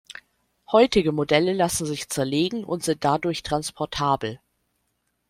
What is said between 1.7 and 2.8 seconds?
sich zerlegen